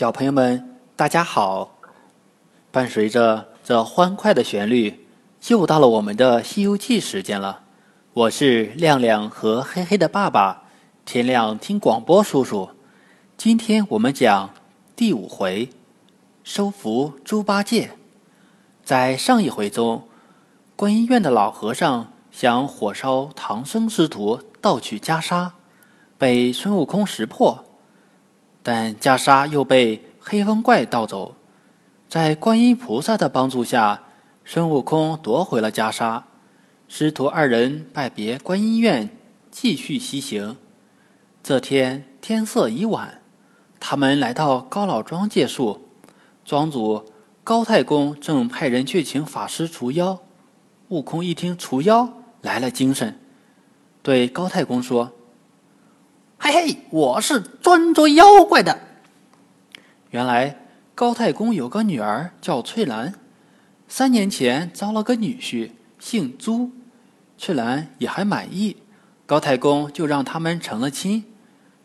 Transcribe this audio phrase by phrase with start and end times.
[0.00, 1.76] 小朋友们，大家好！
[2.70, 5.06] 伴随着这欢快的旋律，
[5.48, 7.64] 又到了我们的《西游记》时间了。
[8.14, 10.62] 我是亮亮和黑黑的爸爸，
[11.04, 12.70] 天亮听广播叔叔。
[13.36, 14.48] 今天我们讲
[14.96, 15.68] 第五回，
[16.42, 17.90] 收服猪八戒。
[18.82, 20.04] 在上一回中，
[20.76, 25.50] 观音院的老和尚想火烧唐僧师徒，盗取袈裟，
[26.16, 27.66] 被孙悟空识破。
[28.62, 31.34] 但袈裟又被黑风怪盗走，
[32.08, 34.02] 在观音菩萨的帮助下，
[34.44, 36.22] 孙悟空夺回了袈裟。
[36.88, 39.08] 师徒二人拜别观音院，
[39.50, 40.56] 继续西行。
[41.42, 43.22] 这天天色已晚，
[43.78, 45.88] 他们来到高老庄借宿。
[46.44, 47.12] 庄主
[47.44, 50.18] 高太公正派人去请法师除妖。
[50.88, 52.08] 悟空一听除妖
[52.42, 53.18] 来了精神，
[54.02, 55.12] 对高太公说。
[56.42, 58.80] 嘿嘿，我是专捉妖怪的。
[60.08, 60.56] 原来
[60.94, 63.12] 高太公有个女儿叫翠兰，
[63.86, 66.70] 三年前招了个女婿，姓朱。
[67.36, 68.78] 翠兰也还满意，
[69.26, 71.26] 高太公就让他们成了亲。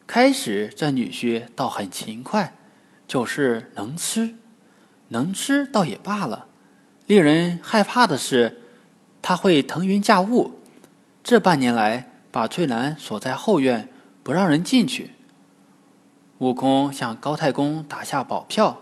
[0.07, 2.53] 开始这女婿倒很勤快，
[3.05, 4.35] 就是能吃，
[5.09, 6.45] 能吃倒也罢了。
[7.07, 8.61] 令人害怕的是，
[9.21, 10.59] 他会腾云驾雾。
[11.21, 13.89] 这半年来，把翠兰锁在后院。
[14.25, 15.11] 不让人进去。
[16.39, 18.81] 悟空向高太公打下保票，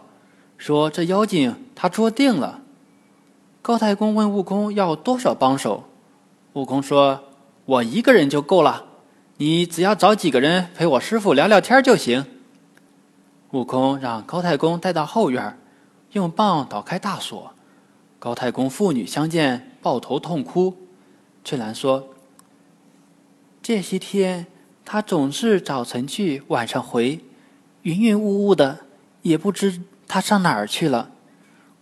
[0.57, 2.61] 说：“这妖精他捉定了。”
[3.61, 5.83] 高太公问悟空要多少帮手，
[6.53, 7.19] 悟空说
[7.65, 8.85] ：“我一个人就够了，
[9.35, 12.25] 你只要找几个人陪我师傅聊聊天就行。”
[13.51, 15.59] 悟空让高太公带到后院，
[16.13, 17.51] 用棒捣开大锁。
[18.17, 20.73] 高太公父女相见，抱头痛哭。
[21.43, 22.07] 翠兰说
[23.61, 24.47] ：“这些天……”
[24.85, 27.19] 他总是早晨去，晚上回，
[27.83, 28.79] 云云雾雾的，
[29.21, 31.09] 也不知他上哪儿去了。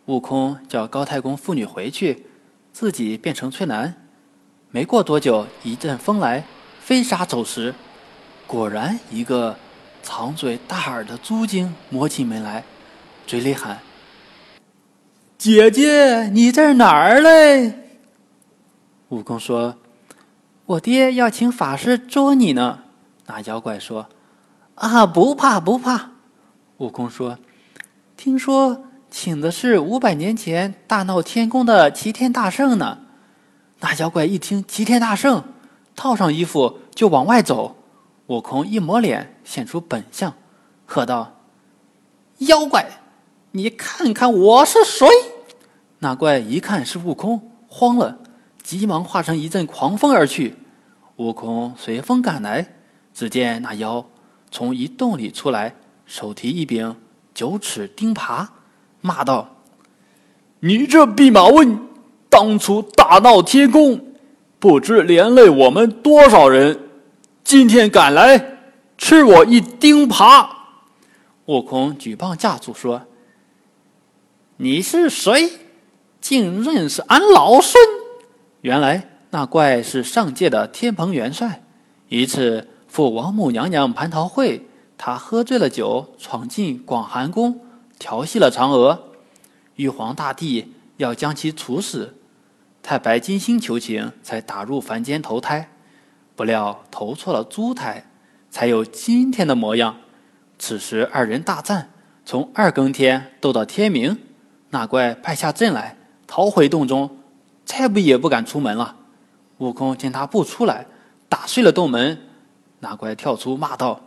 [0.06, 2.26] 悟空叫高太公父女回去，
[2.72, 3.96] 自己变成翠兰。
[4.70, 6.46] 没过多久，一阵风来，
[6.80, 7.74] 飞沙走石，
[8.48, 9.58] 果然一个
[10.02, 12.64] 长嘴大耳的猪精摸进门来，
[13.28, 13.80] 嘴里喊
[15.38, 17.74] ：“姐姐，你在哪儿嘞？”
[19.10, 19.76] 悟空说
[20.66, 22.84] ：“我爹要请法师捉你呢。”
[23.34, 24.10] 那妖怪说
[24.76, 26.12] ：“啊，不怕不怕。”
[26.80, 27.40] 悟空说
[28.18, 32.98] ：“听说请的是五百年前大闹天宫的齐天大圣呢。”
[33.80, 35.46] 那妖怪一听齐天大圣，
[35.96, 37.78] 套上衣服就往外走。
[38.28, 40.34] 悟空一抹脸，现出本相，
[40.86, 41.32] 喝道
[42.40, 42.86] ：“妖怪，
[43.52, 45.08] 你看看我是谁？”
[46.00, 48.20] 那怪一看是悟空，慌了，
[48.62, 50.58] 急忙化成一阵狂风而去。
[51.16, 52.76] 悟空随风赶来。
[53.14, 54.06] 只见那妖
[54.50, 56.96] 从一洞里出来，手提一柄
[57.34, 58.48] 九齿钉耙，
[59.02, 59.56] 骂道
[60.60, 61.80] ：“你这弼马温，
[62.30, 64.14] 当初大闹天宫，
[64.60, 66.80] 不知连累我们多少人，
[67.44, 68.58] 今天赶来
[68.98, 70.48] 吃我一钉耙！”
[71.48, 73.02] 悟空举棒架住说
[74.58, 75.52] ：“你是谁？
[76.20, 77.82] 竟认识俺老孙？”
[78.62, 81.64] 原来那怪是上界的天蓬元帅，
[82.10, 82.68] 一次。
[82.92, 87.58] 赴王母娘娘蟠桃会，他喝醉了酒，闯进广寒宫，
[87.98, 89.02] 调戏了嫦娥。
[89.78, 92.18] 玉皇大帝要将其处死，
[92.84, 95.70] 太白金星求情，才打入凡间投胎。
[96.36, 98.06] 不料投错了猪胎，
[98.50, 99.96] 才有今天的模样。
[100.60, 101.92] 此时二人大战，
[102.26, 104.18] 从二更天斗到天明，
[104.72, 105.96] 那怪败下阵来，
[106.28, 107.10] 逃回洞中，
[107.64, 108.98] 再不也不敢出门了。
[109.60, 110.88] 悟空见他不出来，
[111.30, 112.28] 打碎了洞门。
[112.84, 114.02] 那怪跳出骂道：“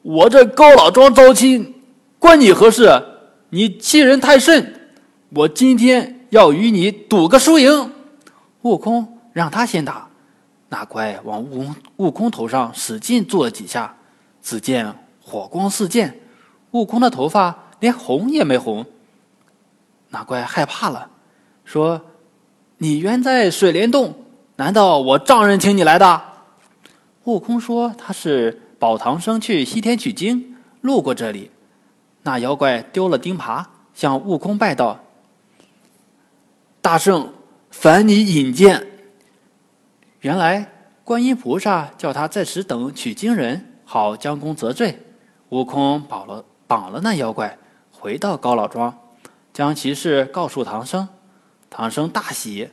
[0.00, 1.74] 我这高老庄招亲，
[2.20, 2.88] 关你何事？
[3.48, 4.92] 你欺人太甚！
[5.30, 7.92] 我今天要与你赌个输赢。”
[8.62, 10.08] 悟空让他先打，
[10.68, 13.96] 那怪往悟空悟空头上使劲做了几下，
[14.40, 16.16] 只见火光四溅，
[16.70, 18.86] 悟空的头发连红也没红。
[20.10, 21.10] 那怪害怕了，
[21.64, 22.00] 说
[22.78, 24.14] ：“你原在水帘洞，
[24.54, 26.22] 难道我丈人请你来的？”
[27.24, 31.50] 悟空说：“他是保唐僧去西天取经，路过这里。”
[32.22, 33.64] 那妖怪丢了钉耙，
[33.94, 34.98] 向悟空拜道
[36.80, 37.32] ：“大圣，
[37.70, 38.86] 烦你引荐。”
[40.20, 40.70] 原来
[41.04, 45.02] 观音菩萨叫他在此等取经人，好将功折罪。
[45.50, 47.58] 悟空绑了绑了那妖怪，
[47.90, 48.96] 回到高老庄，
[49.52, 51.08] 将其事告诉唐僧。
[51.68, 52.68] 唐僧大喜，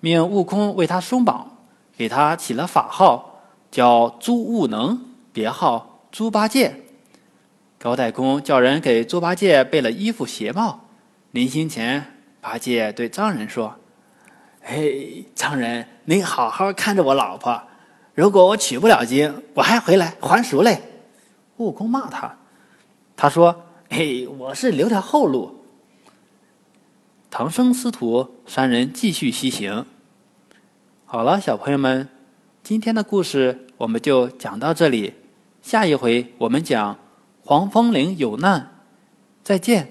[0.00, 1.58] 命悟空为他松绑，
[1.96, 3.31] 给他起了法号。
[3.72, 5.00] 叫朱悟能，
[5.32, 6.84] 别号猪八戒。
[7.78, 10.84] 高太公叫人给猪八戒备了衣服鞋帽。
[11.30, 13.76] 临行前，八戒对藏人说
[14.60, 17.62] ：“嘿，藏人，您好好看着我老婆，
[18.14, 20.82] 如果我取不了经，我还回来还俗嘞。”
[21.56, 22.36] 悟空骂他，
[23.16, 25.64] 他说：“嘿，我是留条后路。”
[27.30, 29.86] 唐僧师徒三人继续西行。
[31.06, 32.08] 好了，小朋友们，
[32.62, 35.12] 今天的故事我们就讲到这里。
[35.62, 36.96] 下一回我们讲
[37.42, 38.84] 黄风岭有难，
[39.42, 39.88] 再见。